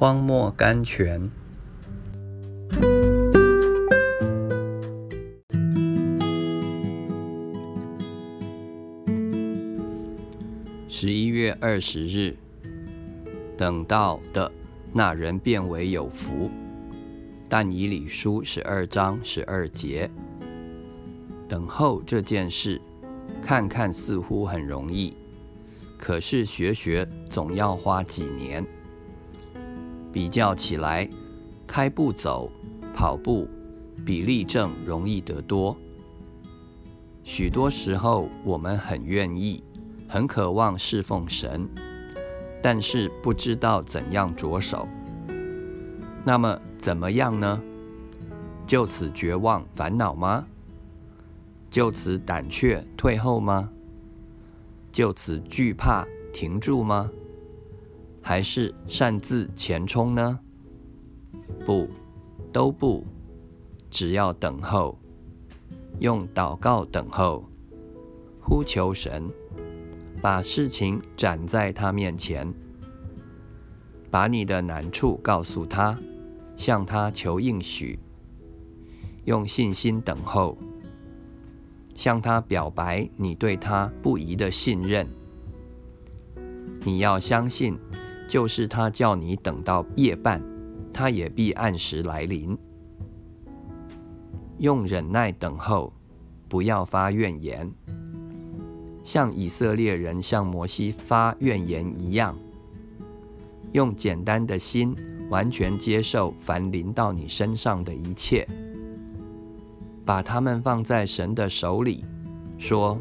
[0.00, 1.28] 荒漠甘泉。
[10.88, 12.36] 十一月二十日，
[13.56, 14.48] 等到的
[14.92, 16.48] 那人变为有福。
[17.48, 20.08] 但以理书十二章十二节，
[21.48, 22.80] 等候这件事，
[23.42, 25.12] 看看似乎很容易，
[25.96, 28.64] 可是学学总要花几年。
[30.18, 31.08] 比较起来，
[31.64, 32.50] 开步走、
[32.92, 33.46] 跑步
[34.04, 35.76] 比立正容易得多。
[37.22, 39.62] 许多时候，我们很愿意。
[40.08, 41.68] 很渴望侍奉神，
[42.60, 44.88] 但是不知道怎样着手。
[46.24, 47.60] 那么怎么样呢？
[48.66, 50.44] 就此绝望、烦恼吗？
[51.70, 53.70] 就此胆怯、退后吗？
[54.90, 57.08] 就此惧怕、停住吗？
[58.28, 60.38] 还是擅自前冲呢？
[61.64, 61.88] 不，
[62.52, 63.02] 都不。
[63.88, 64.98] 只要等候，
[66.00, 67.48] 用祷告等候，
[68.38, 69.26] 呼求神。
[70.20, 72.52] 把事情展在他面前，
[74.10, 75.98] 把你的难处告诉他，
[76.54, 77.98] 向他求应许，
[79.24, 80.58] 用信心等候，
[81.96, 85.08] 向他表白你对他不疑的信任。
[86.84, 87.78] 你要相信，
[88.28, 90.40] 就是他叫你等到夜半，
[90.92, 92.56] 他也必按时来临。
[94.58, 95.92] 用忍耐等候，
[96.48, 97.72] 不要发怨言。
[99.02, 102.36] 像以色列人向摩西发怨言一样，
[103.72, 104.94] 用简单的心
[105.30, 108.46] 完全接受凡临到你身上的一切，
[110.04, 112.04] 把他们放在神的手里，
[112.58, 113.00] 说：“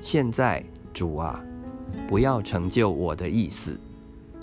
[0.00, 1.44] 现在，主啊，
[2.08, 3.78] 不要成就我的意思，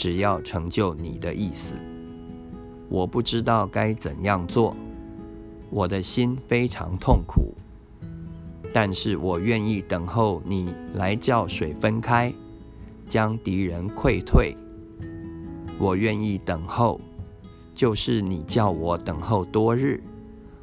[0.02, 1.76] 只要成就你的意思。
[2.90, 4.76] 我不知道该怎样做，
[5.70, 7.54] 我的心非常痛苦。”
[8.74, 12.34] 但是我愿意等候你来叫水分开，
[13.06, 14.58] 将敌人溃退。
[15.78, 17.00] 我愿意等候，
[17.76, 20.02] 就是你叫我等候多日，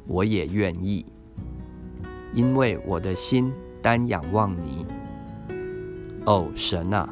[0.05, 1.05] 我也愿意，
[2.33, 4.85] 因为我的心单仰望你。
[6.25, 7.07] 哦，神啊，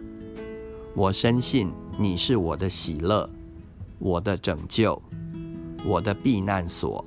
[0.94, 3.28] 我深信你是我的喜乐，
[3.98, 5.02] 我的拯救，
[5.84, 7.04] 我的避难所，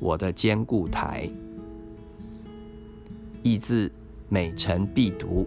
[0.00, 1.30] 我的坚固台。
[3.44, 3.88] 意字
[4.28, 5.46] 每晨必读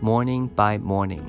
[0.00, 1.24] ，Morning by morning。